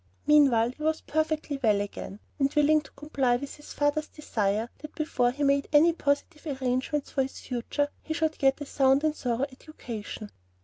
[0.25, 4.95] Meanwhile, he was perfectly well again, and willing to comply with his father's desire that
[4.95, 9.15] before he made any positive arrangements for his future, he should get a sound and
[9.15, 10.31] thorough education.